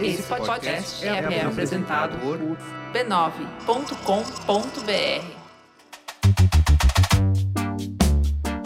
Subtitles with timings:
[0.00, 2.38] Esse podcast é, é apresentado por
[2.92, 5.44] b9.com.br.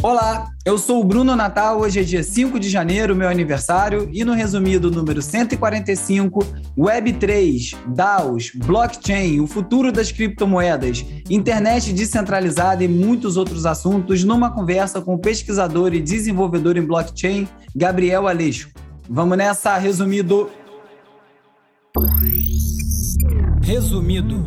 [0.01, 1.81] Olá, eu sou o Bruno Natal.
[1.81, 6.39] Hoje é dia 5 de janeiro, meu aniversário, e no resumido número 145,
[6.79, 15.01] Web3, DAOs, blockchain, o futuro das criptomoedas, internet descentralizada e muitos outros assuntos, numa conversa
[15.01, 18.71] com o pesquisador e desenvolvedor em blockchain, Gabriel Aleixo.
[19.09, 20.51] Vamos nessa, resumido.
[23.63, 24.45] Resumido.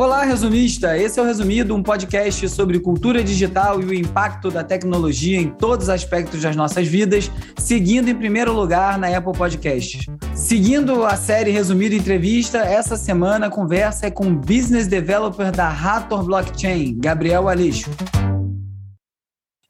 [0.00, 0.96] Olá, resumista!
[0.96, 5.50] Esse é o Resumido, um podcast sobre cultura digital e o impacto da tecnologia em
[5.50, 10.06] todos os aspectos das nossas vidas, seguindo em primeiro lugar na Apple Podcasts.
[10.34, 15.68] Seguindo a série Resumido Entrevista, essa semana a conversa é com o Business Developer da
[15.68, 17.90] Hathor Blockchain, Gabriel Alixo.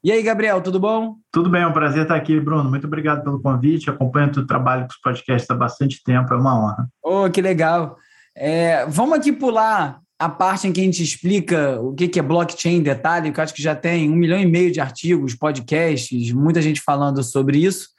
[0.01, 1.17] E aí, Gabriel, tudo bom?
[1.29, 2.69] Tudo bem, é um prazer estar aqui, Bruno.
[2.69, 3.89] Muito obrigado pelo convite.
[3.89, 6.87] Acompanho o trabalho com os podcasts há bastante tempo, é uma honra.
[7.03, 7.97] Oh, que legal.
[8.33, 12.75] É, vamos aqui pular a parte em que a gente explica o que é blockchain
[12.75, 16.31] em detalhe, que eu acho que já tem um milhão e meio de artigos, podcasts,
[16.31, 17.89] muita gente falando sobre isso.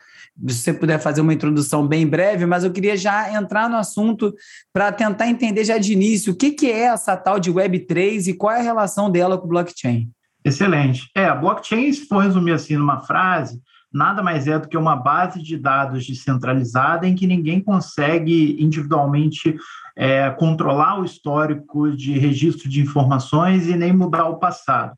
[0.48, 4.32] Se você puder fazer uma introdução bem breve, mas eu queria já entrar no assunto
[4.72, 8.54] para tentar entender já de início o que, é essa tal de Web3 e qual
[8.54, 10.08] é a relação dela com o blockchain.
[10.44, 11.10] Excelente.
[11.16, 13.60] É, a blockchain, se for resumir assim numa frase,
[13.92, 19.56] nada mais é do que uma base de dados descentralizada em que ninguém consegue individualmente
[19.96, 24.94] é, controlar o histórico de registro de informações e nem mudar o passado.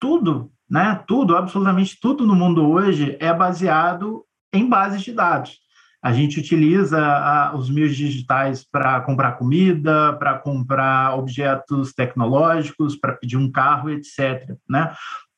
[0.00, 5.58] Tudo, né, tudo, absolutamente tudo no mundo hoje é baseado em bases de dados.
[6.02, 13.14] A gente utiliza a, os meios digitais para comprar comida, para comprar objetos tecnológicos, para
[13.14, 14.54] pedir um carro, etc.
[14.68, 14.94] Né?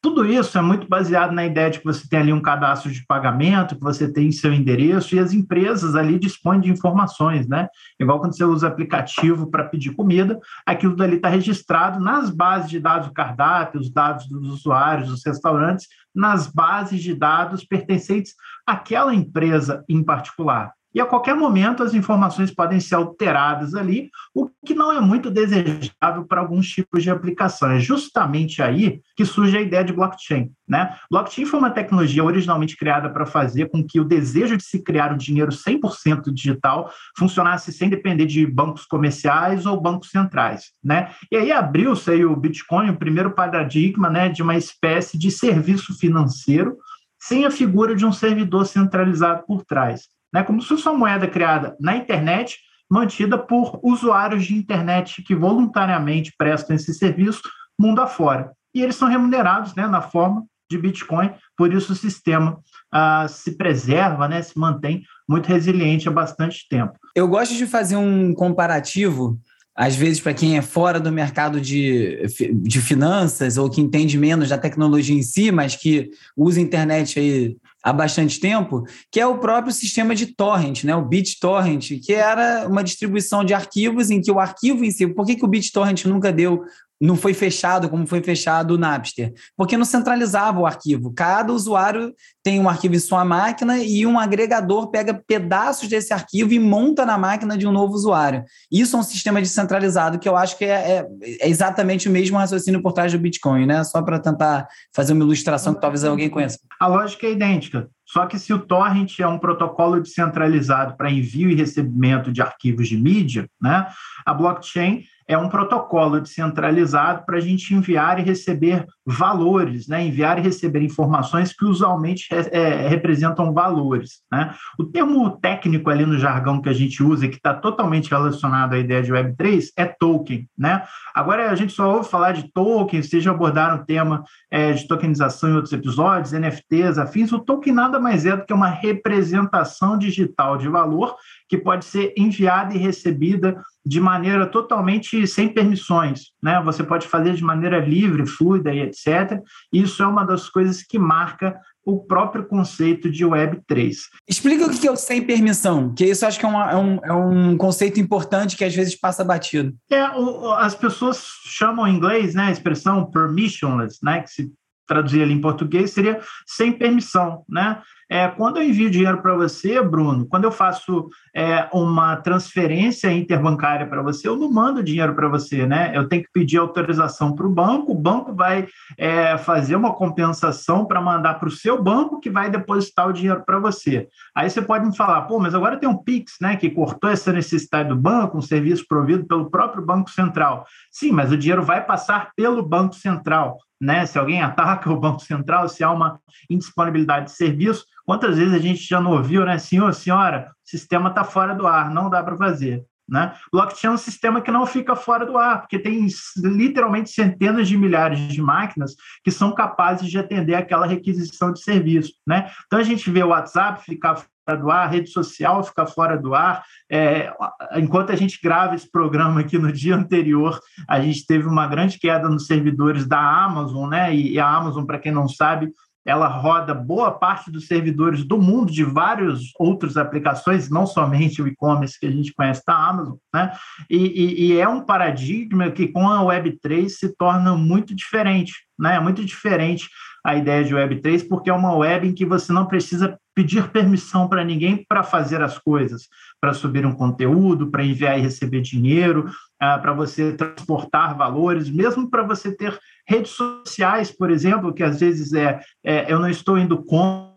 [0.08, 3.04] Tudo isso é muito baseado na ideia de que você tem ali um cadastro de
[3.04, 7.68] pagamento, que você tem seu endereço e as empresas ali dispõem de informações, né?
[8.00, 12.80] Igual quando você usa aplicativo para pedir comida, aquilo dali está registrado nas bases de
[12.80, 18.32] dados do cardápio, os dados dos usuários, dos restaurantes, nas bases de dados pertencentes
[18.66, 24.48] àquela empresa em particular e a qualquer momento as informações podem ser alteradas ali, o
[24.64, 27.70] que não é muito desejável para alguns tipos de aplicação.
[27.70, 30.50] É justamente aí que surge a ideia de blockchain.
[30.66, 30.94] Né?
[31.10, 35.12] Blockchain foi uma tecnologia originalmente criada para fazer com que o desejo de se criar
[35.12, 40.72] um dinheiro 100% digital funcionasse sem depender de bancos comerciais ou bancos centrais.
[40.82, 41.10] Né?
[41.30, 46.76] E aí abriu-se o Bitcoin, o primeiro paradigma né, de uma espécie de serviço financeiro
[47.20, 51.26] sem a figura de um servidor centralizado por trás né, como se fosse uma moeda
[51.26, 52.58] criada na internet,
[52.90, 57.42] mantida por usuários de internet que voluntariamente prestam esse serviço
[57.78, 58.52] mundo afora.
[58.74, 62.58] E eles são remunerados né, na forma de Bitcoin, por isso o sistema
[62.92, 66.92] ah, se preserva, né, se mantém muito resiliente há bastante tempo.
[67.14, 69.38] Eu gosto de fazer um comparativo
[69.78, 72.26] às vezes, para quem é fora do mercado de,
[72.64, 77.56] de finanças ou que entende menos da tecnologia em si, mas que usa internet aí
[77.82, 80.94] há bastante tempo, que é o próprio sistema de torrent, né?
[80.94, 85.24] o BitTorrent, que era uma distribuição de arquivos em que o arquivo em si, por
[85.24, 86.62] que, que o BitTorrent nunca deu
[87.00, 91.12] não foi fechado como foi fechado o Napster, porque não centralizava o arquivo.
[91.12, 96.52] Cada usuário tem um arquivo em sua máquina e um agregador pega pedaços desse arquivo
[96.52, 98.44] e monta na máquina de um novo usuário.
[98.70, 101.08] Isso é um sistema descentralizado que eu acho que é, é,
[101.40, 103.84] é exatamente o mesmo raciocínio por trás do Bitcoin, né?
[103.84, 106.58] Só para tentar fazer uma ilustração que talvez alguém conheça.
[106.80, 107.88] A lógica é idêntica.
[108.04, 112.88] Só que se o torrent é um protocolo descentralizado para envio e recebimento de arquivos
[112.88, 113.86] de mídia, né,
[114.24, 120.02] a blockchain é um protocolo descentralizado para a gente enviar e receber valores, né?
[120.02, 124.22] enviar e receber informações que usualmente é, representam valores.
[124.32, 124.54] Né?
[124.78, 128.78] O termo técnico ali no jargão que a gente usa, que está totalmente relacionado à
[128.78, 130.48] ideia de Web3, é token.
[130.56, 130.82] Né?
[131.14, 134.88] Agora, a gente só ouve falar de token, vocês já abordaram o tema é, de
[134.88, 137.32] tokenização em outros episódios, NFTs, afins.
[137.32, 141.16] O token nada mais é do que uma representação digital de valor
[141.48, 146.60] que pode ser enviada e recebida de maneira totalmente sem permissões, né?
[146.62, 149.40] Você pode fazer de maneira livre, fluida e etc.
[149.72, 153.94] Isso é uma das coisas que marca o próprio conceito de Web3.
[154.28, 156.98] Explica o que é o sem permissão, que isso acho que é, uma, é, um,
[157.02, 159.74] é um conceito importante que às vezes passa batido.
[159.90, 164.52] É, o, as pessoas chamam em inglês né, a expressão permissionless, né, que se
[164.86, 167.80] traduzir ali em português seria sem permissão, né?
[168.10, 173.86] É, quando eu envio dinheiro para você, Bruno, quando eu faço é, uma transferência interbancária
[173.86, 175.92] para você, eu não mando dinheiro para você, né?
[175.94, 178.66] Eu tenho que pedir autorização para o banco, o banco vai
[178.96, 183.42] é, fazer uma compensação para mandar para o seu banco, que vai depositar o dinheiro
[183.44, 184.08] para você.
[184.34, 187.32] Aí você pode me falar, pô, mas agora tem um Pix, né, que cortou essa
[187.32, 190.64] necessidade do banco, um serviço provido pelo próprio Banco Central.
[190.90, 194.04] Sim, mas o dinheiro vai passar pelo Banco Central né?
[194.06, 196.20] Se alguém ataca o Banco Central, se há uma
[196.50, 199.58] indisponibilidade de serviço, quantas vezes a gente já não ouviu, né?
[199.58, 202.82] Senhor, senhora, o sistema está fora do ar, não dá para fazer.
[203.06, 203.34] Né?
[203.52, 206.06] Blockchain é um sistema que não fica fora do ar, porque tem
[206.36, 212.14] literalmente centenas de milhares de máquinas que são capazes de atender aquela requisição de serviço.
[212.26, 212.50] Né?
[212.66, 216.34] Então a gente vê o WhatsApp ficar fora do ar, rede social ficar fora do
[216.34, 216.64] ar.
[216.90, 217.30] É,
[217.76, 220.58] enquanto a gente grava esse programa aqui no dia anterior,
[220.88, 224.14] a gente teve uma grande queda nos servidores da Amazon, né?
[224.14, 225.70] E a Amazon, para quem não sabe,
[226.08, 231.46] ela roda boa parte dos servidores do mundo de várias outras aplicações, não somente o
[231.46, 233.52] e-commerce que a gente conhece da Amazon, né?
[233.90, 238.96] E, e, e, é um paradigma que com a Web3 se torna muito diferente, né?
[238.96, 239.90] É muito diferente
[240.24, 244.28] a ideia de Web3, porque é uma web em que você não precisa pedir permissão
[244.28, 246.08] para ninguém para fazer as coisas,
[246.40, 252.10] para subir um conteúdo, para enviar e receber dinheiro, uh, para você transportar valores, mesmo
[252.10, 252.78] para você ter
[253.08, 257.28] redes sociais, por exemplo, que às vezes é, é eu não estou indo com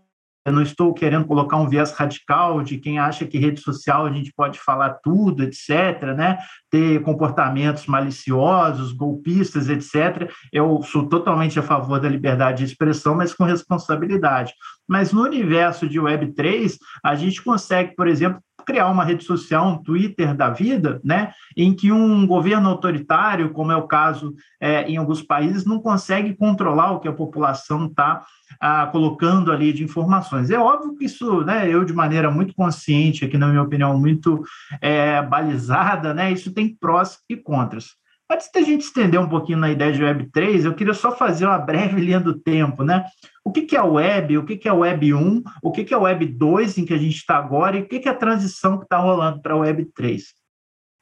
[0.43, 4.11] eu não estou querendo colocar um viés radical de quem acha que rede social a
[4.11, 6.39] gente pode falar tudo, etc., né?
[6.69, 10.31] ter comportamentos maliciosos, golpistas, etc.
[10.51, 14.53] Eu sou totalmente a favor da liberdade de expressão, mas com responsabilidade.
[14.87, 16.75] Mas no universo de Web3,
[17.05, 21.73] a gente consegue, por exemplo, criar uma rede social, um Twitter da vida, né, em
[21.73, 26.91] que um governo autoritário, como é o caso é, em alguns países, não consegue controlar
[26.91, 28.23] o que a população está
[28.59, 30.49] ah, colocando ali de informações.
[30.49, 34.43] É óbvio que isso, né, eu de maneira muito consciente, aqui na minha opinião, muito
[34.81, 38.00] é, balizada, né, isso tem prós e contras.
[38.31, 41.57] Antes da gente estender um pouquinho na ideia de Web3, eu queria só fazer uma
[41.57, 43.03] breve linha do tempo, né?
[43.43, 46.03] O que, é o Web, o que, é o Web 1, o que, é o
[46.03, 48.85] Web 2 em que a gente está agora e o que, é a transição que
[48.85, 50.23] está rolando para o Web 3.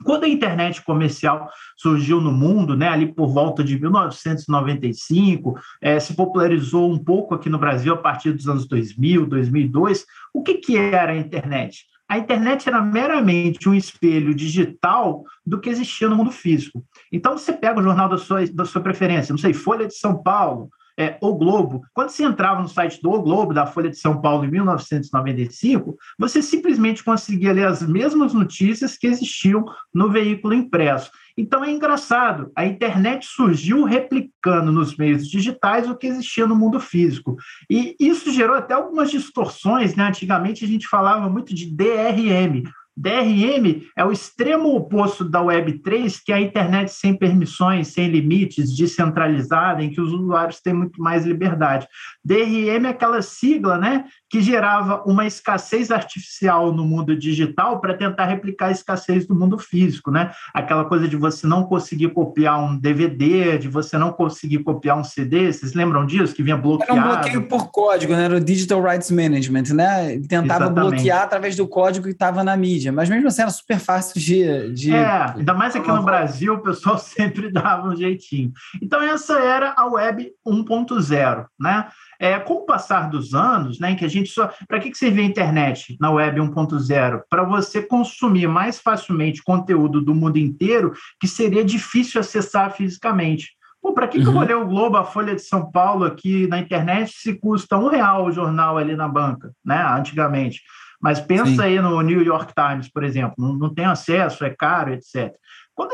[0.03, 1.47] Quando a internet comercial
[1.77, 7.47] surgiu no mundo, né, ali por volta de 1995, é, se popularizou um pouco aqui
[7.47, 10.03] no Brasil a partir dos anos 2000, 2002,
[10.33, 11.85] o que, que era a internet?
[12.09, 16.83] A internet era meramente um espelho digital do que existia no mundo físico.
[17.11, 20.23] Então, você pega o jornal da sua, da sua preferência, não sei, Folha de São
[20.23, 20.69] Paulo,
[20.99, 21.81] é, O Globo.
[21.93, 25.95] Quando você entrava no site do O Globo, da Folha de São Paulo, em 1995,
[26.17, 29.63] você simplesmente conseguia ler as mesmas notícias que existiam
[29.93, 31.09] no veículo impresso.
[31.39, 36.81] Então é engraçado, a internet surgiu replicando nos meios digitais o que existia no mundo
[36.81, 37.37] físico.
[37.69, 40.03] E isso gerou até algumas distorções, né?
[40.09, 42.63] Antigamente a gente falava muito de DRM,
[42.99, 48.75] DRM é o extremo oposto da Web3, que é a internet sem permissões, sem limites,
[48.75, 51.87] descentralizada, em que os usuários têm muito mais liberdade.
[52.25, 58.25] DRM é aquela sigla né, que gerava uma escassez artificial no mundo digital para tentar
[58.25, 60.11] replicar a escassez do mundo físico.
[60.11, 60.31] Né?
[60.53, 65.03] Aquela coisa de você não conseguir copiar um DVD, de você não conseguir copiar um
[65.03, 66.35] CD, vocês lembram disso?
[66.35, 66.99] Que vinha bloqueado.
[66.99, 68.25] Era um bloqueio por código, né?
[68.25, 70.13] era o Digital Rights Management, né?
[70.13, 70.91] Ele tentava Exatamente.
[70.91, 74.73] bloquear através do código que estava na mídia, mas mesmo assim era super fácil de...
[74.73, 74.93] de...
[74.93, 78.51] É, ainda mais aqui no Brasil, o pessoal sempre dava um jeitinho.
[78.81, 81.87] Então essa era a Web 1.0, né?
[82.19, 84.51] É, com o passar dos anos, né, em que a gente só.
[84.67, 87.21] Para que, que serve a internet na web 1.0?
[87.29, 93.57] Para você consumir mais facilmente conteúdo do mundo inteiro que seria difícil acessar fisicamente.
[93.95, 94.23] Para que, uhum.
[94.23, 94.47] que eu vou uhum.
[94.47, 98.25] ler o Globo, a Folha de São Paulo aqui na internet se custa um real
[98.25, 99.81] o jornal ali na banca, né?
[99.81, 100.61] Antigamente.
[101.01, 101.61] Mas pensa Sim.
[101.61, 105.33] aí no New York Times, por exemplo, não, não tem acesso, é caro, etc.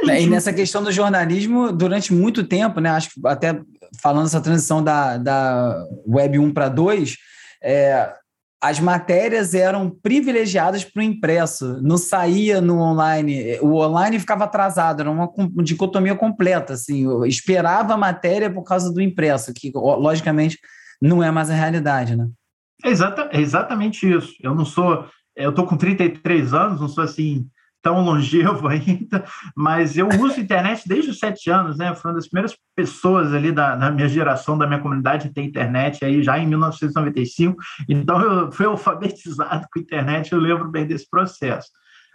[0.04, 0.24] Gente...
[0.24, 3.60] E nessa questão do jornalismo, durante muito tempo, né, acho que até
[4.01, 7.15] falando essa transição da, da Web 1 para 2,
[7.63, 8.13] é,
[8.62, 15.01] as matérias eram privilegiadas para o impresso, não saía no online, o online ficava atrasado,
[15.01, 15.30] era uma
[15.63, 20.58] dicotomia completa, assim, eu esperava a matéria por causa do impresso, que logicamente
[21.01, 22.27] não é mais a realidade, né?
[22.84, 24.34] É exata, é exatamente isso.
[24.42, 27.48] Eu não sou, eu estou com 33 anos, não sou assim
[27.86, 29.24] tão longevo ainda,
[29.56, 31.94] mas eu uso internet desde os sete anos, né?
[31.94, 35.44] Fui uma das primeiras pessoas ali da, da minha geração, da minha comunidade, a ter
[35.44, 37.56] internet aí já em 1995.
[37.88, 41.70] Então eu fui alfabetizado com internet, eu lembro bem desse processo.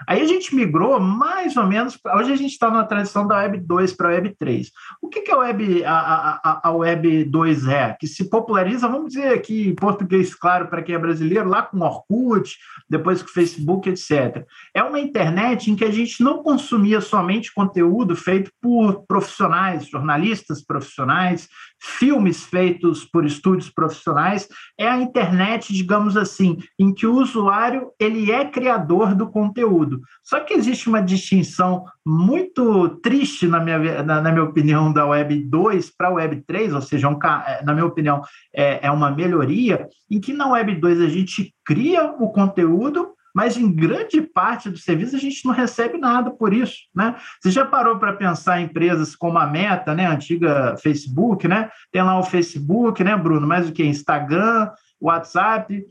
[0.06, 3.58] Aí a gente migrou mais ou menos, hoje a gente está na transição da Web
[3.58, 4.70] 2 para a Web 3.
[5.00, 7.96] O que, que a, web, a, a, a Web 2 é?
[7.98, 11.80] Que se populariza, vamos dizer aqui em português claro para quem é brasileiro, lá com
[11.80, 12.56] Orkut,
[12.88, 14.46] depois com Facebook, etc.
[14.74, 20.62] É uma internet em que a gente não consumia somente conteúdo feito por profissionais, jornalistas
[20.62, 27.90] profissionais, filmes feitos por estúdios profissionais, é a internet, digamos assim, em que o usuário
[27.98, 29.89] ele é criador do conteúdo.
[30.22, 35.44] Só que existe uma distinção muito triste, na minha, na, na minha opinião, da Web
[35.44, 38.20] 2 para a Web 3, ou seja, um, é, na minha opinião,
[38.54, 43.56] é, é uma melhoria, em que na Web 2 a gente cria o conteúdo, mas
[43.56, 47.14] em grande parte do serviço a gente não recebe nada por isso, né?
[47.40, 51.70] Você já parou para pensar em empresas como a Meta, né, a antiga Facebook, né?
[51.92, 54.70] Tem lá o Facebook, né, Bruno, mais o que Instagram,
[55.00, 55.84] WhatsApp,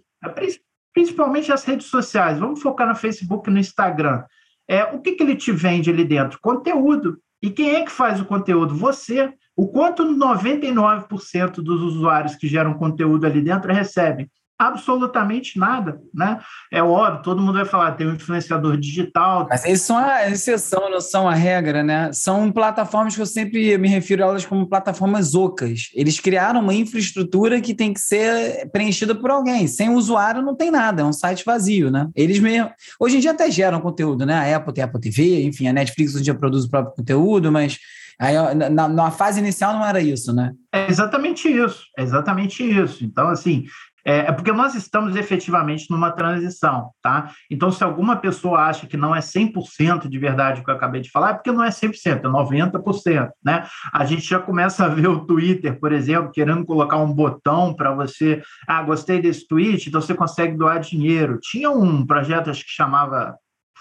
[0.99, 2.37] principalmente as redes sociais.
[2.37, 4.25] Vamos focar no Facebook e no Instagram.
[4.67, 6.37] É, o que, que ele te vende ali dentro?
[6.41, 7.17] Conteúdo.
[7.41, 8.75] E quem é que faz o conteúdo?
[8.75, 9.33] Você.
[9.55, 14.29] O quanto 99% dos usuários que geram conteúdo ali dentro recebem?
[14.59, 16.37] Absolutamente nada, né?
[16.69, 19.47] É óbvio, todo mundo vai falar, tem um influenciador digital.
[19.49, 22.11] Mas eles são a exceção, não são a regra, né?
[22.11, 25.89] São plataformas que eu sempre me refiro a elas como plataformas ocas.
[25.93, 29.65] Eles criaram uma infraestrutura que tem que ser preenchida por alguém.
[29.65, 32.09] Sem usuário não tem nada, é um site vazio, né?
[32.13, 32.69] Eles mesmo.
[32.99, 34.33] Hoje em dia até geram conteúdo, né?
[34.35, 36.95] A Apple tem a Apple TV, enfim, a Netflix hoje em dia produz o próprio
[36.95, 37.79] conteúdo, mas
[38.21, 38.35] Aí,
[38.69, 40.51] na, na, fase inicial não era isso, né?
[40.73, 43.05] É exatamente isso, é exatamente isso.
[43.05, 43.63] Então, assim,
[44.05, 47.31] é, é, porque nós estamos efetivamente numa transição, tá?
[47.49, 51.01] Então, se alguma pessoa acha que não é 100% de verdade o que eu acabei
[51.01, 53.67] de falar, é porque não é 100%, é 90%, né?
[53.93, 57.93] A gente já começa a ver o Twitter, por exemplo, querendo colocar um botão para
[57.93, 61.39] você, ah, gostei desse tweet, então você consegue doar dinheiro.
[61.41, 63.35] Tinha um projeto, acho que chamava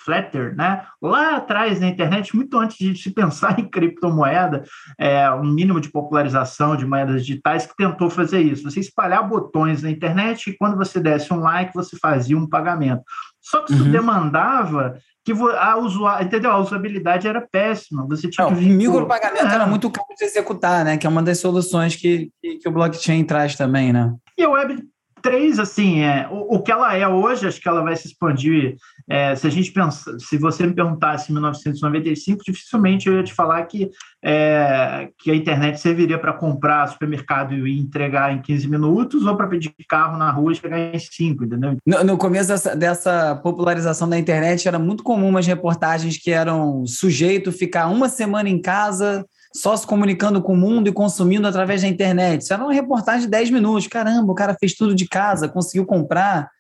[0.05, 0.85] Flatter, né?
[1.00, 4.64] lá atrás na internet, muito antes de se pensar em criptomoeda,
[4.99, 8.62] é, um mínimo de popularização de moedas digitais que tentou fazer isso.
[8.64, 13.02] Você espalhar botões na internet e quando você desse um like, você fazia um pagamento.
[13.40, 13.90] Só que isso uhum.
[13.90, 16.50] demandava que a, usuário, entendeu?
[16.50, 18.07] a usabilidade era péssima.
[18.09, 19.55] Você tinha Não, que micropagamento é.
[19.55, 20.97] era muito caro de executar, né?
[20.97, 24.14] Que é uma das soluções que, que, que o blockchain traz também, né?
[24.37, 24.83] E o Web
[25.22, 28.76] três, assim, é, o, o, que ela é hoje, acho que ela vai se expandir.
[29.08, 33.32] É, se a gente pensa, se você me perguntasse em 1995, dificilmente eu ia te
[33.32, 33.90] falar que,
[34.22, 39.46] é, que a internet serviria para comprar supermercado e entregar em 15 minutos ou para
[39.46, 41.76] pedir carro na rua e chegar em 5, entendeu?
[41.87, 46.87] No, no começo dessa, dessa, popularização da internet, era muito comum umas reportagens que eram
[46.87, 49.25] sujeito ficar uma semana em casa
[49.55, 52.43] só se comunicando com o mundo e consumindo através da internet.
[52.43, 53.87] Isso era uma reportagem de 10 minutos.
[53.87, 56.50] Caramba, o cara fez tudo de casa, conseguiu comprar.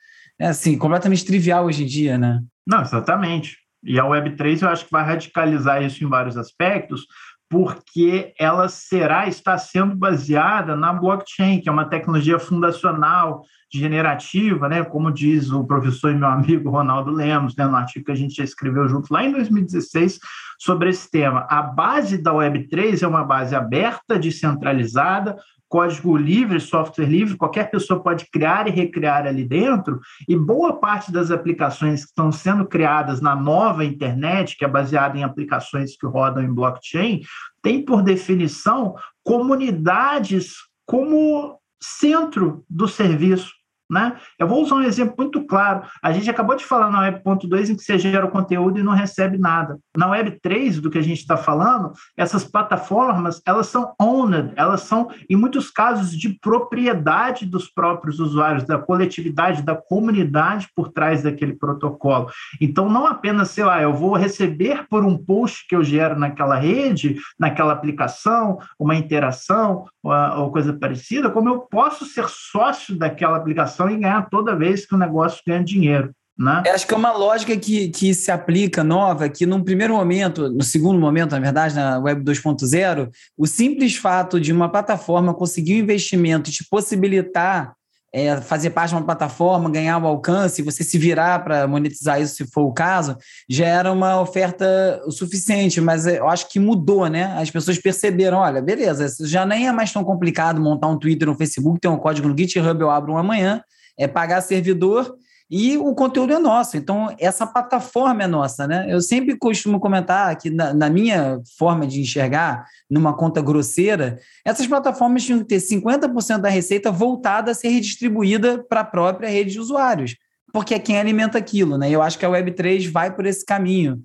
[0.40, 2.40] É assim, completamente trivial hoje em dia, né?
[2.66, 3.56] Não, exatamente.
[3.82, 7.06] E a Web3 eu acho que vai radicalizar isso em vários aspectos,
[7.48, 14.82] porque ela será, está sendo baseada na blockchain, que é uma tecnologia fundacional, generativa, né,
[14.82, 18.34] como diz o professor e meu amigo Ronaldo Lemos, né, no artigo que a gente
[18.34, 20.18] já escreveu junto lá em 2016
[20.58, 21.46] sobre esse tema.
[21.50, 25.36] A base da Web3 é uma base aberta, descentralizada,
[25.68, 31.12] código livre, software livre, qualquer pessoa pode criar e recriar ali dentro, e boa parte
[31.12, 36.06] das aplicações que estão sendo criadas na nova internet, que é baseada em aplicações que
[36.06, 37.20] rodam em blockchain,
[37.62, 40.54] tem por definição comunidades
[40.86, 43.57] como centro do serviço.
[43.90, 44.16] Né?
[44.38, 45.82] Eu vou usar um exemplo muito claro.
[46.02, 48.92] A gente acabou de falar na Web.2 em que você gera o conteúdo e não
[48.92, 49.78] recebe nada.
[49.96, 55.08] Na Web3, do que a gente está falando, essas plataformas elas são owned, elas são,
[55.28, 61.54] em muitos casos, de propriedade dos próprios usuários, da coletividade, da comunidade por trás daquele
[61.54, 62.30] protocolo.
[62.60, 66.56] Então, não apenas, sei lá, eu vou receber por um post que eu gero naquela
[66.56, 73.36] rede, naquela aplicação, uma interação ou, ou coisa parecida, como eu posso ser sócio daquela
[73.36, 76.12] aplicação e ganhar toda vez que o negócio ganha dinheiro.
[76.38, 76.62] Né?
[76.66, 80.48] Eu acho que é uma lógica que, que se aplica nova, que num primeiro momento,
[80.48, 85.74] no segundo momento, na verdade, na Web 2.0, o simples fato de uma plataforma conseguir
[85.74, 87.74] um investimento e te possibilitar
[88.12, 92.36] é, fazer parte de uma plataforma, ganhar o alcance, você se virar para monetizar isso,
[92.36, 93.16] se for o caso,
[93.48, 97.36] já era uma oferta o suficiente, mas eu acho que mudou, né?
[97.38, 101.34] As pessoas perceberam, olha, beleza, já nem é mais tão complicado montar um Twitter, um
[101.34, 103.62] Facebook, ter um código no GitHub, eu abro um amanhã,
[103.98, 105.14] é pagar servidor
[105.50, 106.76] e o conteúdo é nosso.
[106.76, 108.86] Então, essa plataforma é nossa, né?
[108.88, 114.66] Eu sempre costumo comentar que, na, na, minha forma de enxergar, numa conta grosseira, essas
[114.66, 119.52] plataformas tinham que ter 50% da receita voltada a ser redistribuída para a própria rede
[119.52, 120.16] de usuários,
[120.52, 121.90] porque é quem alimenta aquilo, né?
[121.90, 124.02] Eu acho que a Web3 vai por esse caminho.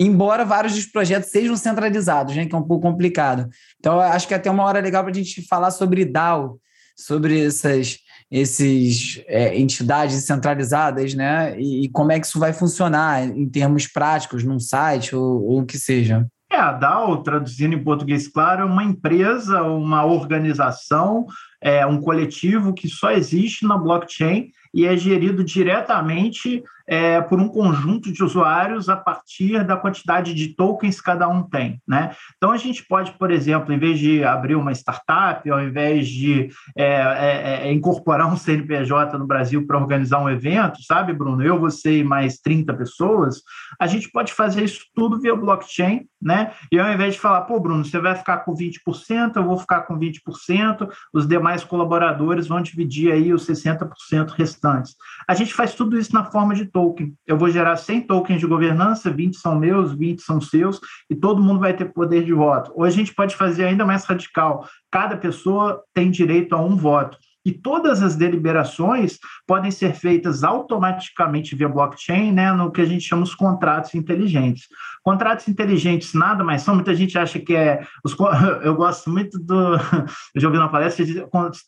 [0.00, 3.48] embora vários dos projetos sejam centralizados, né, que é um pouco complicado.
[3.78, 6.58] Então, acho que é até uma hora legal para a gente falar sobre DAO,
[6.96, 7.98] sobre essas
[8.32, 11.54] esses é, entidades centralizadas, né?
[11.60, 15.60] E, e, como é que isso vai funcionar em termos práticos, num site ou, ou
[15.60, 16.26] o que seja.
[16.50, 21.26] É, a DAO, traduzindo em português claro, é uma empresa, uma organização,
[21.60, 27.48] é um coletivo que só existe na blockchain e é gerido diretamente é, por um
[27.48, 31.80] conjunto de usuários a partir da quantidade de tokens que cada um tem.
[31.86, 32.14] Né?
[32.36, 36.48] Então, a gente pode, por exemplo, em vez de abrir uma startup, ao invés de
[36.76, 41.42] é, é, é incorporar um CNPJ no Brasil para organizar um evento, sabe, Bruno?
[41.42, 43.42] Eu, você e mais 30 pessoas,
[43.80, 46.52] a gente pode fazer isso tudo via blockchain, né?
[46.70, 49.82] E ao invés de falar, pô, Bruno, você vai ficar com 20%, eu vou ficar
[49.82, 54.94] com 20%, os demais colaboradores vão dividir aí os 60% restantes.
[55.28, 57.14] A gente faz tudo isso na forma de token.
[57.26, 61.42] Eu vou gerar 100 tokens de governança, 20 são meus, 20 são seus, e todo
[61.42, 62.72] mundo vai ter poder de voto.
[62.74, 67.18] Ou a gente pode fazer ainda mais radical: cada pessoa tem direito a um voto.
[67.44, 73.04] E todas as deliberações podem ser feitas automaticamente via blockchain, né, no que a gente
[73.04, 74.68] chama os contratos inteligentes.
[75.02, 77.84] Contratos inteligentes nada mais são, muita gente acha que é.
[78.04, 78.16] Os,
[78.62, 79.74] eu gosto muito do.
[80.34, 81.04] Eu já ouvi uma palestra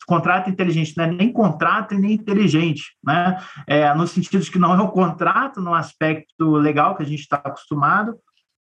[0.06, 3.36] contrato inteligente, não é nem contrato e nem inteligente, né?
[3.66, 7.20] É, no sentido de que não é um contrato no aspecto legal que a gente
[7.20, 8.16] está acostumado,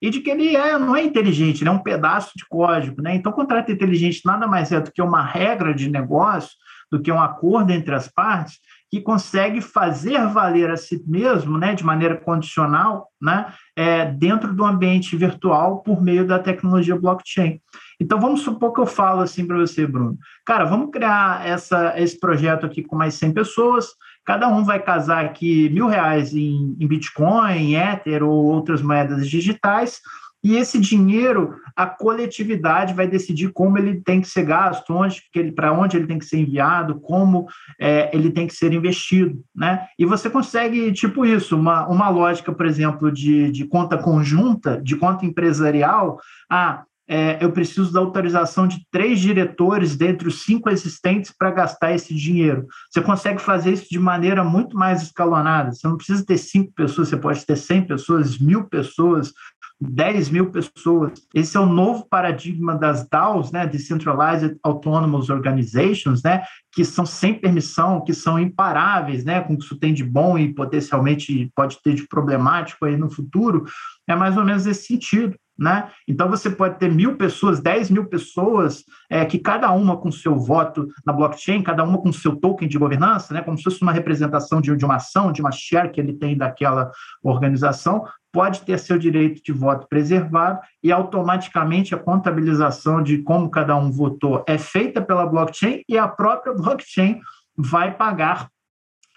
[0.01, 3.01] e de que ele é, não é inteligente, ele é um pedaço de código.
[3.01, 3.15] Né?
[3.15, 6.51] Então, contrato inteligente nada mais é do que uma regra de negócio
[6.91, 11.75] do que um acordo entre as partes que consegue fazer valer a si mesmo, né,
[11.75, 17.59] de maneira condicional, né, é, dentro do ambiente virtual por meio da tecnologia blockchain.
[17.99, 20.17] Então, vamos supor que eu falo assim para você, Bruno.
[20.45, 23.87] Cara, vamos criar essa, esse projeto aqui com mais 100 pessoas,
[24.23, 29.27] cada um vai casar aqui mil reais em, em Bitcoin, em Ether ou outras moedas
[29.27, 29.99] digitais,
[30.47, 35.21] e esse dinheiro, a coletividade vai decidir como ele tem que ser gasto, onde,
[35.53, 39.43] para onde ele tem que ser enviado, como é, ele tem que ser investido.
[39.53, 39.85] Né?
[39.99, 44.95] E você consegue, tipo isso, uma, uma lógica, por exemplo, de, de conta conjunta, de
[44.95, 46.17] conta empresarial.
[46.49, 51.93] Ah, é, eu preciso da autorização de três diretores dentre os cinco existentes para gastar
[51.93, 52.67] esse dinheiro.
[52.91, 55.71] Você consegue fazer isso de maneira muito mais escalonada.
[55.71, 59.31] Você não precisa ter cinco pessoas, você pode ter cem pessoas, mil pessoas,
[59.79, 61.13] 10 mil pessoas.
[61.33, 67.33] Esse é o novo paradigma das DAOs, né, Decentralized Autonomous Organizations, né, que são sem
[67.33, 71.81] permissão, que são imparáveis, né, com o que isso tem de bom e potencialmente pode
[71.81, 73.65] ter de problemático aí no futuro,
[74.07, 75.35] é mais ou menos esse sentido.
[75.57, 75.89] Né?
[76.07, 80.35] Então você pode ter mil pessoas, dez mil pessoas, é, que cada uma com seu
[80.35, 83.41] voto na blockchain, cada uma com seu token de governança, né?
[83.41, 86.37] como se fosse uma representação de, de uma ação, de uma share que ele tem
[86.37, 86.91] daquela
[87.23, 88.05] organização,
[88.37, 93.91] pode ter seu direito de voto preservado e automaticamente a contabilização de como cada um
[93.91, 97.19] votou é feita pela blockchain e a própria blockchain
[97.57, 98.47] vai pagar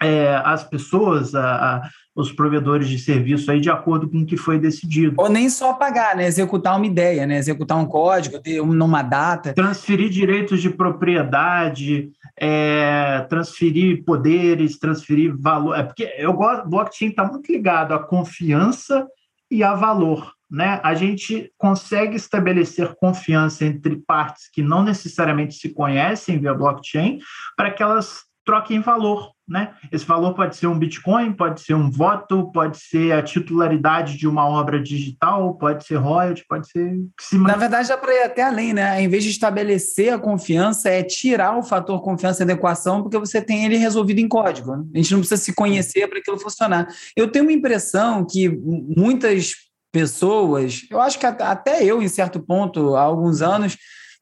[0.01, 4.35] é, as pessoas, a, a, os provedores de serviço aí de acordo com o que
[4.35, 5.15] foi decidido.
[5.17, 6.25] Ou nem só pagar, né?
[6.25, 7.37] Executar uma ideia, né?
[7.37, 9.53] Executar um código, ter uma data.
[9.53, 15.75] Transferir direitos de propriedade, é, transferir poderes, transferir valor.
[15.77, 19.07] É porque eu gosto, blockchain está muito ligado à confiança
[19.49, 20.33] e a valor.
[20.49, 20.81] Né?
[20.83, 27.19] A gente consegue estabelecer confiança entre partes que não necessariamente se conhecem via blockchain
[27.55, 29.31] para que elas troquem valor.
[29.47, 29.73] Né?
[29.91, 34.25] Esse valor pode ser um Bitcoin, pode ser um voto, pode ser a titularidade de
[34.25, 36.95] uma obra digital, pode ser royalty, pode ser.
[37.33, 39.01] Na verdade, dá para ir até além, né?
[39.01, 43.41] Em vez de estabelecer a confiança, é tirar o fator confiança da equação, porque você
[43.41, 44.73] tem ele resolvido em código.
[44.73, 44.85] Né?
[44.95, 46.87] A gente não precisa se conhecer para aquilo funcionar.
[47.13, 49.55] Eu tenho uma impressão que muitas
[49.91, 53.75] pessoas, eu acho que até eu, em certo ponto, há alguns anos,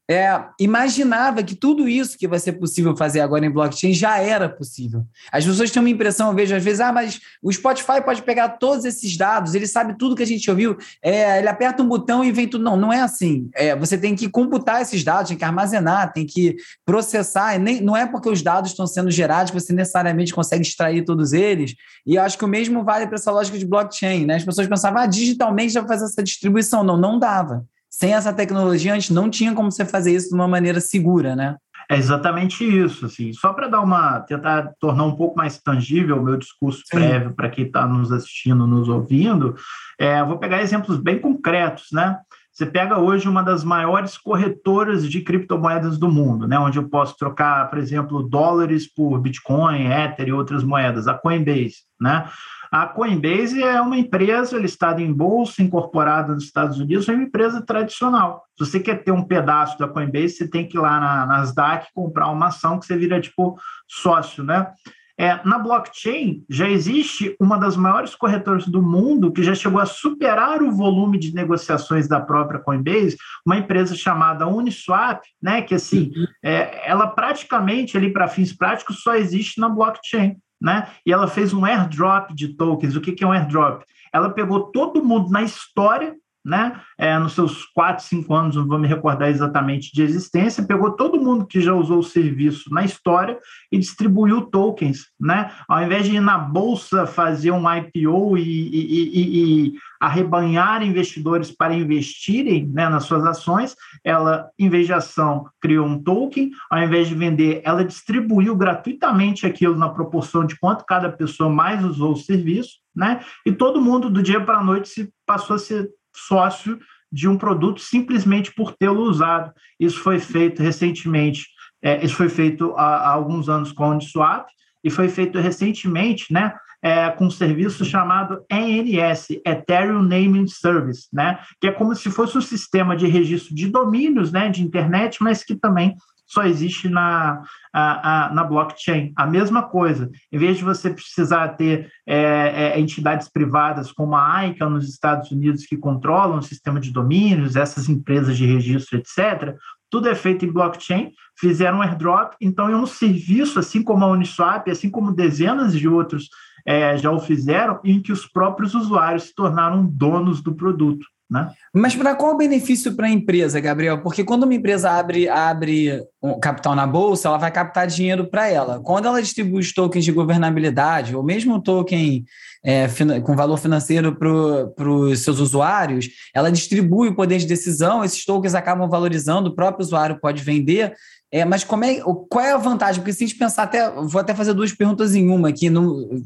[0.09, 4.49] é, imaginava que tudo isso que vai ser possível fazer agora em blockchain já era
[4.49, 5.05] possível.
[5.31, 8.49] As pessoas têm uma impressão, eu vejo às vezes, ah, mas o Spotify pode pegar
[8.49, 12.23] todos esses dados, ele sabe tudo que a gente ouviu, é, ele aperta um botão
[12.23, 12.63] e vem tudo.
[12.63, 13.51] Não, não é assim.
[13.53, 17.59] É, você tem que computar esses dados, tem que armazenar, tem que processar.
[17.59, 21.33] Nem, não é porque os dados estão sendo gerados que você necessariamente consegue extrair todos
[21.33, 21.75] eles.
[22.03, 24.25] E eu acho que o mesmo vale para essa lógica de blockchain.
[24.25, 24.37] Né?
[24.37, 26.83] As pessoas pensavam, ah, digitalmente já fazer essa distribuição.
[26.83, 30.47] Não, não dava sem essa tecnologia, antes não tinha como você fazer isso de uma
[30.47, 31.57] maneira segura, né?
[31.91, 33.33] É exatamente isso, assim.
[33.33, 36.97] Só para dar uma tentar tornar um pouco mais tangível o meu discurso Sim.
[36.97, 39.55] prévio para quem está nos assistindo, nos ouvindo,
[39.97, 42.19] é, vou pegar exemplos bem concretos, né?
[42.51, 46.59] Você pega hoje uma das maiores corretoras de criptomoedas do mundo, né?
[46.59, 51.85] Onde eu posso trocar, por exemplo, dólares por Bitcoin, Ether e outras moedas, a Coinbase,
[51.99, 52.29] né?
[52.71, 57.61] A Coinbase é uma empresa listada em bolsa, incorporada nos Estados Unidos, é uma empresa
[57.65, 58.43] tradicional.
[58.57, 61.87] Se você quer ter um pedaço da Coinbase, você tem que ir lá na Nasdaq
[61.93, 64.71] comprar uma ação que você vira tipo sócio, né?
[65.19, 69.85] É, na blockchain, já existe uma das maiores corretoras do mundo que já chegou a
[69.85, 76.13] superar o volume de negociações da própria Coinbase, uma empresa chamada Uniswap, né, que assim,
[76.15, 76.25] uhum.
[76.41, 80.37] é, ela praticamente, ali para fins práticos, só existe na blockchain.
[80.61, 80.87] Né?
[81.05, 82.95] E ela fez um airdrop de tokens.
[82.95, 83.83] O que, que é um airdrop?
[84.11, 86.79] Ela pegou todo mundo na história né?
[86.97, 91.21] É, nos seus quatro, cinco anos, não vou me recordar exatamente de existência, pegou todo
[91.21, 93.37] mundo que já usou o serviço na história
[93.71, 95.51] e distribuiu tokens, né?
[95.67, 101.51] Ao invés de ir na bolsa fazer um IPO e, e, e, e arrebanhar investidores
[101.51, 106.81] para investirem né, nas suas ações, ela, em vez de ação, criou um token, ao
[106.81, 112.13] invés de vender, ela distribuiu gratuitamente aquilo na proporção de quanto cada pessoa mais usou
[112.13, 113.19] o serviço, né?
[113.45, 116.79] E todo mundo, do dia para a noite, se passou a ser sócio
[117.11, 119.51] de um produto simplesmente por tê-lo usado.
[119.79, 121.47] Isso foi feito recentemente,
[121.81, 124.47] é, isso foi feito há, há, alguns anos com a Uniswap
[124.83, 131.39] e foi feito recentemente, né, é, com um serviço chamado ENS, Ethereum Naming Service, né,
[131.59, 135.43] que é como se fosse um sistema de registro de domínios, né, de internet, mas
[135.43, 135.95] que também
[136.29, 137.41] só existe na,
[137.73, 139.11] a, a, na blockchain.
[139.15, 144.45] A mesma coisa, em vez de você precisar ter é, é, entidades privadas como a
[144.45, 149.55] ICA nos Estados Unidos que controlam o sistema de domínios, essas empresas de registro, etc.,
[149.89, 154.07] tudo é feito em blockchain, fizeram um airdrop, então é um serviço, assim como a
[154.07, 156.29] Uniswap, assim como dezenas de outros
[156.63, 161.07] é, já o fizeram, em que os próprios usuários se tornaram donos do produto.
[161.29, 161.51] Né?
[161.73, 164.01] Mas para qual o benefício para a empresa, Gabriel?
[164.01, 168.47] Porque quando uma empresa abre, abre um capital na bolsa, ela vai captar dinheiro para
[168.47, 168.79] ela.
[168.79, 172.25] Quando ela distribui os tokens de governabilidade, ou mesmo token
[172.63, 172.87] é,
[173.23, 178.55] com valor financeiro para os seus usuários, ela distribui o poder de decisão, esses tokens
[178.55, 180.95] acabam valorizando, o próprio usuário pode vender.
[181.31, 183.01] É, mas como é, qual é a vantagem?
[183.01, 185.69] Porque se a gente pensar até, vou até fazer duas perguntas em uma aqui,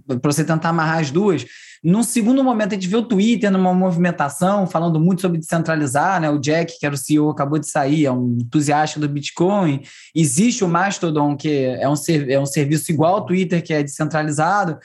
[0.08, 1.46] para você tentar amarrar as duas.
[1.84, 6.30] Num segundo momento, a gente vê o Twitter numa movimentação, falando muito sobre descentralizar, né?
[6.30, 9.82] O Jack, que era o CEO, acabou de sair, é um entusiasta do Bitcoin.
[10.16, 11.96] Existe o Mastodon, que é um,
[12.30, 14.80] é um serviço igual ao Twitter, que é descentralizado.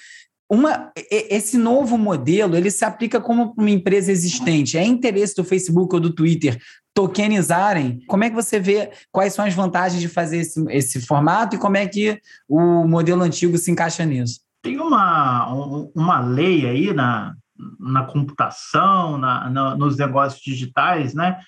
[0.50, 4.76] Uma, esse novo modelo ele se aplica como uma empresa existente.
[4.76, 6.58] É interesse do Facebook ou do Twitter
[6.92, 8.00] tokenizarem.
[8.08, 11.58] Como é que você vê quais são as vantagens de fazer esse, esse formato e
[11.60, 14.47] como é que o modelo antigo se encaixa nisso?
[14.62, 15.46] Tem uma,
[15.94, 17.34] uma lei aí na,
[17.78, 21.40] na computação, na, na, nos negócios digitais, né,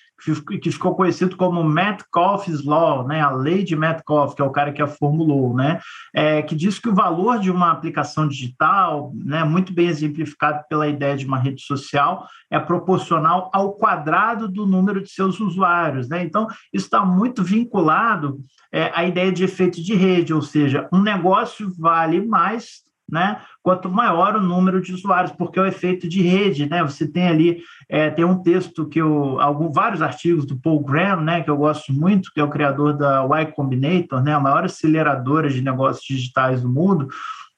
[0.59, 4.71] que ficou conhecido como Metcalfe's Law, né, a lei de Metcalfe, que é o cara
[4.71, 5.79] que a formulou, né,
[6.13, 10.87] é, que diz que o valor de uma aplicação digital, né, muito bem exemplificado pela
[10.87, 16.23] ideia de uma rede social, é proporcional ao quadrado do número de seus usuários, né,
[16.23, 18.39] então isso está muito vinculado
[18.71, 23.41] é, à ideia de efeito de rede, ou seja, um negócio vale mais né?
[23.61, 26.81] Quanto maior o número de usuários, porque é o efeito de rede, né?
[26.81, 31.21] Você tem ali, é, tem um texto que eu, algum, vários artigos do Paul Graham,
[31.21, 31.41] né?
[31.43, 34.33] Que eu gosto muito, que é o criador da Y Combinator, né?
[34.33, 37.09] A maior aceleradora de negócios digitais do mundo,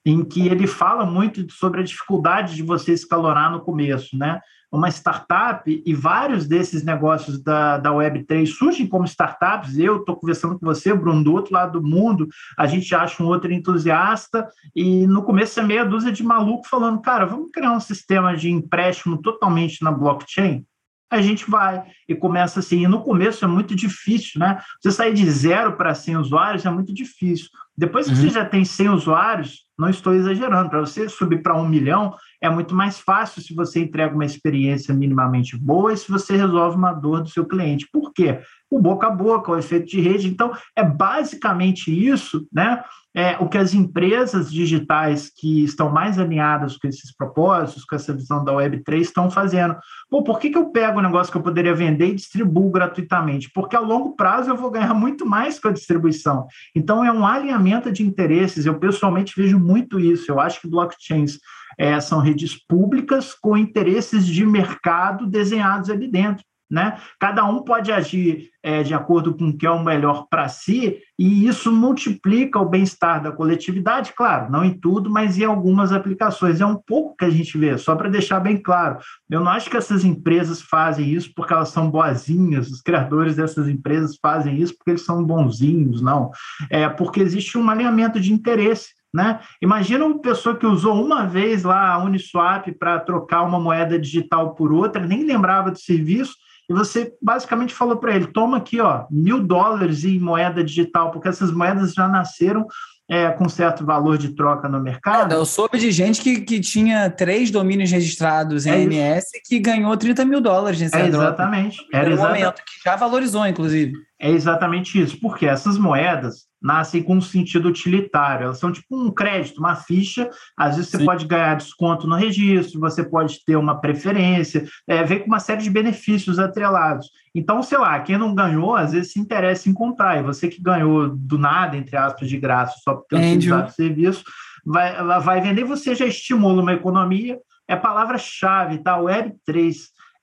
[0.06, 4.42] em que ele fala muito sobre a dificuldade de você escalonar no começo, né?
[4.74, 9.78] Uma startup e vários desses negócios da, da Web3 surgem como startups.
[9.78, 13.28] Eu estou conversando com você, Bruno, do outro lado do mundo, a gente acha um
[13.28, 17.80] outro entusiasta e no começo é meia dúzia de maluco falando, cara, vamos criar um
[17.80, 20.66] sistema de empréstimo totalmente na blockchain?
[21.12, 22.82] a gente vai e começa assim.
[22.82, 24.60] E no começo é muito difícil, né?
[24.82, 27.50] Você sair de zero para 100 usuários é muito difícil.
[27.78, 28.22] Depois que uhum.
[28.22, 32.50] você já tem 100 usuários, não estou exagerando, para você subir para um milhão é
[32.50, 36.92] muito mais fácil se você entrega uma experiência minimamente boa e se você resolve uma
[36.92, 37.88] dor do seu cliente.
[37.90, 38.42] Por quê?
[38.74, 40.28] O boca a boca, o efeito de rede.
[40.28, 42.84] Então, é basicamente isso, né?
[43.16, 48.12] É, o que as empresas digitais que estão mais alinhadas com esses propósitos, com essa
[48.12, 49.76] visão da Web3, estão fazendo.
[50.10, 53.52] Pô, por que, que eu pego um negócio que eu poderia vender e distribuo gratuitamente?
[53.54, 56.48] Porque a longo prazo eu vou ganhar muito mais com a distribuição.
[56.76, 58.66] Então, é um alinhamento de interesses.
[58.66, 60.32] Eu pessoalmente vejo muito isso.
[60.32, 61.38] Eu acho que blockchains
[61.78, 66.44] é, são redes públicas com interesses de mercado desenhados ali dentro.
[66.74, 66.98] Né?
[67.20, 70.98] Cada um pode agir é, de acordo com o que é o melhor para si,
[71.20, 76.62] e isso multiplica o bem-estar da coletividade, claro, não em tudo, mas em algumas aplicações.
[76.62, 78.98] É um pouco que a gente vê, só para deixar bem claro.
[79.30, 83.68] Eu não acho que essas empresas fazem isso porque elas são boazinhas, os criadores dessas
[83.68, 86.32] empresas fazem isso porque eles são bonzinhos, não.
[86.72, 89.40] É porque existe um alinhamento de interesse Né?
[89.62, 94.56] Imagina uma pessoa que usou uma vez lá a Uniswap para trocar uma moeda digital
[94.56, 96.34] por outra, nem lembrava do serviço,
[96.70, 101.28] e você basicamente falou para ele: toma aqui ó, mil dólares em moeda digital, porque
[101.28, 102.66] essas moedas já nasceram
[103.10, 105.34] é, com certo valor de troca no mercado.
[105.34, 109.60] É, eu soube de gente que, que tinha três domínios registrados em é MS que
[109.60, 111.78] ganhou 30 mil dólares nesse é Exatamente.
[111.94, 113.94] Era um momento que já valorizou, inclusive.
[114.24, 119.12] É exatamente isso, porque essas moedas nascem com um sentido utilitário, elas são tipo um
[119.12, 121.06] crédito, uma ficha, às vezes você Sim.
[121.06, 125.62] pode ganhar desconto no registro, você pode ter uma preferência, é, vem com uma série
[125.62, 127.10] de benefícios atrelados.
[127.36, 130.64] Então, sei lá, quem não ganhou, às vezes se interessa em comprar, e você que
[130.64, 134.24] ganhou do nada, entre aspas, de graça, só por ter utilizado o serviço,
[134.66, 138.98] vai, vai vender, você já estimula uma economia, é palavra-chave, tá?
[138.98, 139.74] Web3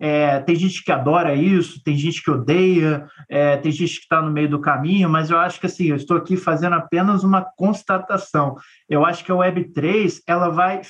[0.00, 4.22] é, tem gente que adora isso, tem gente que odeia, é, tem gente que está
[4.22, 7.42] no meio do caminho, mas eu acho que assim, eu estou aqui fazendo apenas uma
[7.42, 8.56] constatação.
[8.88, 10.80] Eu acho que a Web3 ela vai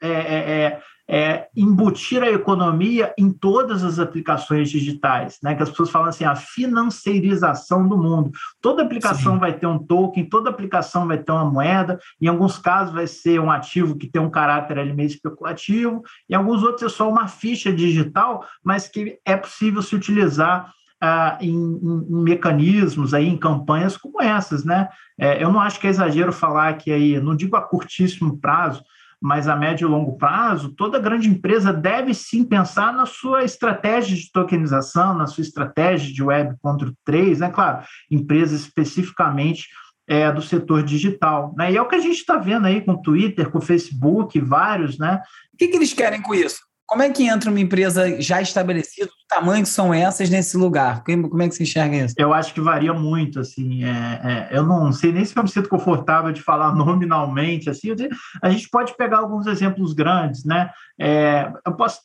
[0.00, 0.80] é,
[1.12, 5.56] é, embutir a economia em todas as aplicações digitais, né?
[5.56, 8.30] Que as pessoas falam assim, a financeirização do mundo.
[8.62, 9.40] Toda aplicação Sim.
[9.40, 13.40] vai ter um token, toda aplicação vai ter uma moeda, em alguns casos vai ser
[13.40, 17.26] um ativo que tem um caráter ali meio especulativo, em alguns outros é só uma
[17.26, 20.70] ficha digital, mas que é possível se utilizar
[21.00, 24.88] ah, em, em, em, mecanismos, aí, em campanhas como essas, né?
[25.18, 28.84] É, eu não acho que é exagero falar que aí, não digo a curtíssimo prazo,
[29.20, 34.16] mas a médio e longo prazo, toda grande empresa deve sim pensar na sua estratégia
[34.16, 37.50] de tokenização, na sua estratégia de Web.3, né?
[37.50, 39.68] Claro, empresas especificamente
[40.08, 41.54] é, do setor digital.
[41.56, 41.72] Né?
[41.72, 44.40] E é o que a gente está vendo aí com o Twitter, com o Facebook,
[44.40, 45.20] vários, né?
[45.52, 46.69] O que, que eles querem com isso?
[46.90, 51.04] Como é que entra uma empresa já estabelecida, do tamanho que são essas nesse lugar?
[51.04, 52.16] Como é que se enxerga isso?
[52.18, 55.48] Eu acho que varia muito, assim, é, é, eu não sei nem se eu me
[55.48, 57.94] sinto confortável de falar nominalmente, assim,
[58.42, 60.68] a gente pode pegar alguns exemplos grandes, né?
[61.00, 62.00] É, eu posso,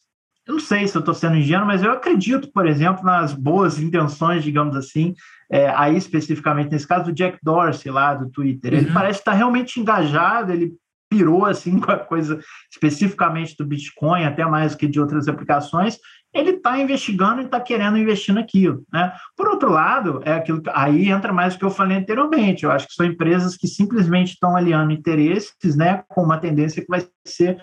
[0.47, 3.79] eu não sei se eu estou sendo ingênuo, mas eu acredito, por exemplo, nas boas
[3.79, 5.15] intenções, digamos assim,
[5.51, 8.75] é, aí especificamente nesse caso do Jack Dorsey lá do Twitter.
[8.75, 8.93] Ele uhum.
[8.93, 10.75] parece estar realmente engajado, ele
[11.09, 12.39] pirou assim com a coisa
[12.71, 15.97] especificamente do Bitcoin, até mais que de outras aplicações,
[16.33, 18.83] ele está investigando e está querendo investir naquilo.
[18.91, 19.13] Né?
[19.37, 22.65] Por outro lado, é aquilo que, aí entra mais o que eu falei anteriormente.
[22.65, 26.89] Eu acho que são empresas que simplesmente estão aliando interesses né, com uma tendência que
[26.89, 27.57] vai ser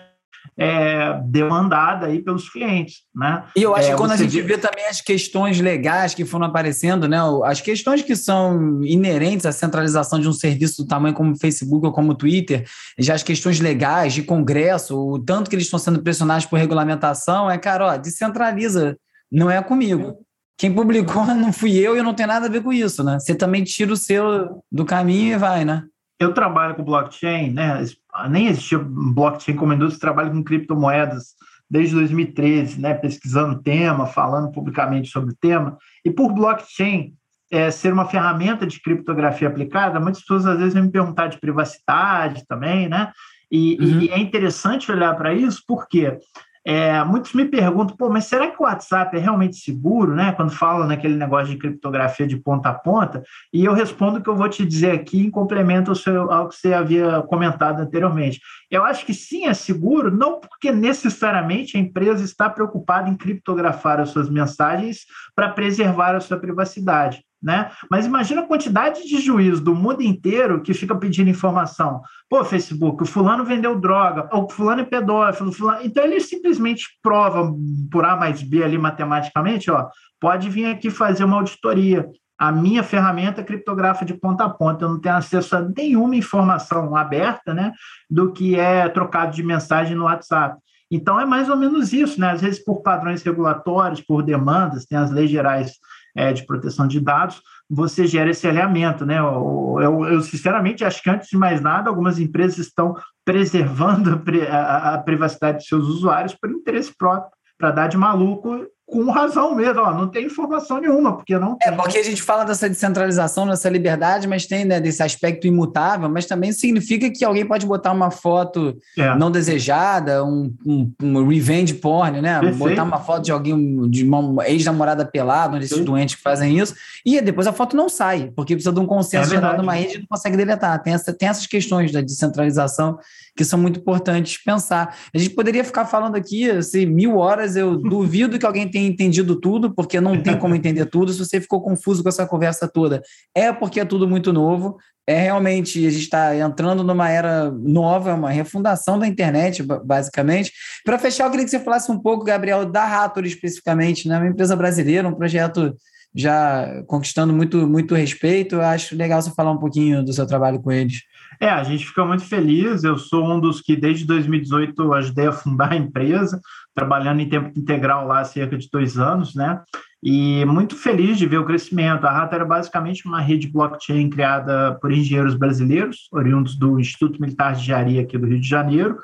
[0.57, 3.43] é, demandada aí pelos clientes, né?
[3.55, 4.55] E eu acho é, que quando a gente vê...
[4.55, 7.17] vê também as questões legais que foram aparecendo, né?
[7.45, 11.85] As questões que são inerentes à centralização de um serviço do tamanho como o Facebook
[11.85, 12.65] ou como o Twitter,
[12.97, 17.49] já as questões legais de Congresso, o tanto que eles estão sendo pressionados por regulamentação,
[17.49, 18.97] é, cara, ó, descentraliza,
[19.31, 20.17] não é comigo.
[20.57, 23.19] Quem publicou não fui eu e eu não tenho nada a ver com isso, né?
[23.19, 25.83] Você também tira o seu do caminho e vai, né?
[26.23, 27.83] Eu trabalho com blockchain, né?
[28.29, 31.33] Nem existia blockchain como indústria, trabalho com criptomoedas
[31.69, 32.93] desde 2013, né?
[32.93, 35.77] Pesquisando tema, falando publicamente sobre o tema.
[36.05, 37.13] E por blockchain
[37.51, 41.39] é, ser uma ferramenta de criptografia aplicada, muitas pessoas às vezes vêm me perguntar de
[41.39, 43.11] privacidade também, né?
[43.51, 43.99] E, uhum.
[44.01, 46.17] e é interessante olhar para isso porque
[46.65, 50.31] é, muitos me perguntam, pô, mas será que o WhatsApp é realmente seguro, né?
[50.31, 53.21] Quando fala naquele negócio de criptografia de ponta a ponta,
[53.51, 56.47] e eu respondo o que eu vou te dizer aqui em complemento ao, seu, ao
[56.47, 58.39] que você havia comentado anteriormente.
[58.71, 63.99] Eu acho que sim é seguro, não porque necessariamente a empresa está preocupada em criptografar
[63.99, 65.01] as suas mensagens
[65.35, 67.23] para preservar a sua privacidade.
[67.43, 67.69] Né?
[67.91, 72.01] Mas imagina a quantidade de juízes do mundo inteiro que fica pedindo informação.
[72.29, 75.81] Pô, Facebook, o fulano vendeu droga, o fulano é pedófilo, fulano...
[75.83, 77.53] então ele simplesmente prova
[77.91, 79.89] por A mais B ali matematicamente, ó,
[80.21, 82.07] pode vir aqui fazer uma auditoria.
[82.39, 86.95] A minha ferramenta criptografa de ponta a ponta, eu não tenho acesso a nenhuma informação
[86.95, 87.73] aberta, né,
[88.09, 90.57] do que é trocado de mensagem no WhatsApp.
[90.89, 92.29] Então é mais ou menos isso, né?
[92.31, 95.73] Às vezes por padrões regulatórios, por demandas, tem as leis gerais
[96.15, 99.19] é, de proteção de dados, você gera esse alinhamento, né?
[99.19, 102.95] Eu, eu, eu, sinceramente acho que antes de mais nada, algumas empresas estão
[103.25, 108.67] preservando a, a, a privacidade de seus usuários por interesse próprio, para dar de maluco
[108.85, 112.43] com razão mesmo, ó, não tem informação nenhuma, porque não É, porque a gente fala
[112.43, 117.45] dessa descentralização, dessa liberdade, mas tem né, desse aspecto imutável, mas também significa que alguém
[117.45, 119.15] pode botar uma foto é.
[119.15, 122.39] não desejada, um, um, um, revenge porn, né?
[122.39, 122.59] Perfeito.
[122.59, 126.75] Botar uma foto de alguém, de uma ex-namorada pelada, um desses doentes que fazem isso,
[127.05, 129.73] e depois a foto não sai, porque precisa de um consenso é geral de uma
[129.73, 130.81] rede e não consegue deletar.
[130.83, 132.99] Tem, essa, tem essas questões da descentralização
[133.35, 134.95] que são muito importantes pensar.
[135.13, 139.39] A gente poderia ficar falando aqui assim, mil horas, eu duvido que alguém tenha entendido
[139.39, 141.11] tudo, porque não tem como entender tudo.
[141.11, 143.01] Se você ficou confuso com essa conversa toda,
[143.35, 144.77] é porque é tudo muito novo.
[145.05, 150.53] É realmente, a gente está entrando numa era nova, uma refundação da internet, basicamente.
[150.85, 154.17] Para fechar, eu queria que você falasse um pouco, Gabriel, da Rator especificamente, né?
[154.17, 155.75] uma empresa brasileira, um projeto
[156.15, 158.55] já conquistando muito, muito respeito.
[158.55, 161.01] Eu acho legal você falar um pouquinho do seu trabalho com eles.
[161.39, 162.83] É, a gente fica muito feliz.
[162.83, 166.39] Eu sou um dos que, desde 2018, ajudei a fundar a empresa,
[166.73, 169.61] trabalhando em tempo integral lá há cerca de dois anos, né?
[170.01, 172.05] E muito feliz de ver o crescimento.
[172.05, 177.53] A Rata era basicamente uma rede blockchain criada por engenheiros brasileiros, oriundos do Instituto Militar
[177.53, 178.99] de Engenharia aqui do Rio de Janeiro.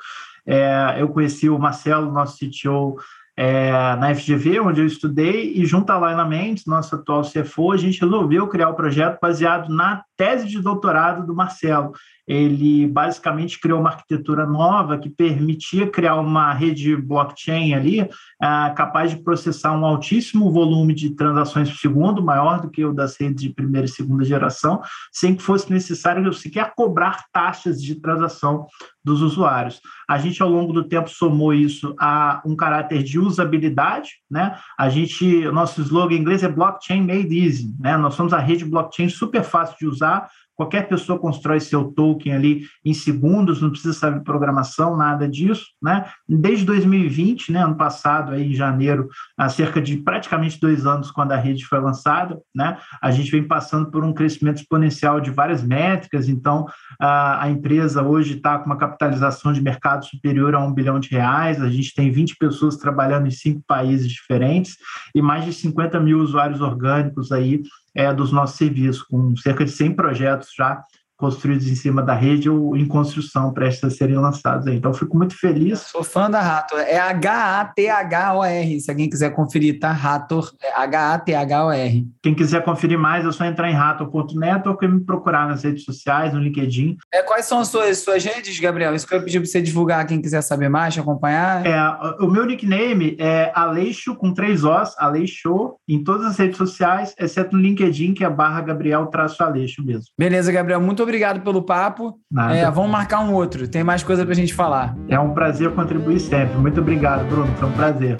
[0.46, 2.96] É, eu conheci o Marcelo, nosso CTO,
[3.36, 7.76] é, na FGV, onde eu estudei, e junto à Laina Mendes, nossa atual CFO, a
[7.76, 11.92] gente resolveu criar o projeto baseado na tese de doutorado do Marcelo.
[12.26, 18.08] Ele basicamente criou uma arquitetura nova que permitia criar uma rede blockchain ali,
[18.40, 22.92] ah, capaz de processar um altíssimo volume de transações por segundo, maior do que o
[22.92, 24.80] das redes de primeira e segunda geração,
[25.12, 28.66] sem que fosse necessário sequer cobrar taxas de transação
[29.04, 29.80] dos usuários.
[30.08, 34.58] A gente, ao longo do tempo, somou isso a um caráter de usabilidade, né?
[34.78, 37.96] A gente, nosso slogan em inglês é blockchain made easy, né?
[37.96, 40.28] Nós somos a rede blockchain super fácil de usar,
[40.60, 46.04] Qualquer pessoa constrói seu token ali em segundos, não precisa saber programação, nada disso, né?
[46.28, 51.32] Desde 2020, né, ano passado, aí em janeiro, há cerca de praticamente dois anos, quando
[51.32, 55.64] a rede foi lançada, né, a gente vem passando por um crescimento exponencial de várias
[55.64, 56.28] métricas.
[56.28, 56.66] Então,
[57.00, 61.08] a, a empresa hoje está com uma capitalização de mercado superior a um bilhão de
[61.08, 61.62] reais.
[61.62, 64.76] A gente tem 20 pessoas trabalhando em cinco países diferentes
[65.14, 67.62] e mais de 50 mil usuários orgânicos aí
[67.94, 70.82] é, dos nossos serviços, com cerca de 100 projetos já
[71.20, 74.66] construídos em cima da rede ou em construção, prestes a serem lançados.
[74.66, 74.76] Aí.
[74.76, 75.80] Então, fico muito feliz.
[75.80, 76.80] Sou fã da Rator.
[76.80, 79.92] É H-A-T-H-O-R, se alguém quiser conferir, tá?
[79.92, 82.08] Rator, é H-A-T-H-O-R.
[82.22, 86.32] Quem quiser conferir mais, é só entrar em rator.net ou me procurar nas redes sociais,
[86.32, 86.96] no LinkedIn.
[87.12, 88.94] É, quais são as suas, suas redes, Gabriel?
[88.94, 91.66] Isso que eu pedi para você divulgar, quem quiser saber mais, te acompanhar.
[91.66, 91.78] É,
[92.24, 97.54] o meu nickname é Aleixo, com três Os, Aleixo, em todas as redes sociais, exceto
[97.54, 100.04] no LinkedIn, que é barra Gabriel-Aleixo mesmo.
[100.18, 100.80] Beleza, Gabriel.
[100.80, 102.18] Muito obrigado pelo papo.
[102.52, 103.66] É, vamos marcar um outro.
[103.66, 104.96] Tem mais coisa para a gente falar.
[105.08, 106.56] É um prazer contribuir sempre.
[106.56, 107.52] Muito obrigado, Bruno.
[107.56, 108.16] Foi um prazer.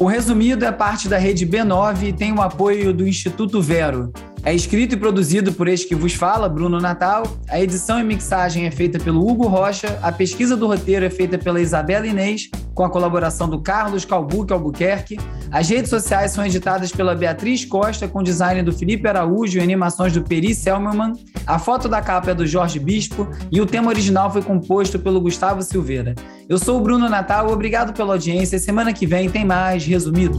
[0.00, 4.10] O resumido é parte da rede B9 e tem o apoio do Instituto Vero.
[4.42, 7.24] É escrito e produzido por este que vos fala, Bruno Natal.
[7.48, 9.98] A edição e mixagem é feita pelo Hugo Rocha.
[10.02, 14.52] A pesquisa do roteiro é feita pela Isabela Inês, com a colaboração do Carlos Calbuque
[14.52, 15.18] Albuquerque.
[15.50, 20.14] As redes sociais são editadas pela Beatriz Costa, com design do Felipe Araújo e animações
[20.14, 21.12] do Peri Selmerman.
[21.46, 25.20] A foto da capa é do Jorge Bispo e o tema original foi composto pelo
[25.20, 26.14] Gustavo Silveira.
[26.48, 28.58] Eu sou o Bruno Natal, obrigado pela audiência.
[28.58, 30.38] Semana que vem tem mais resumido.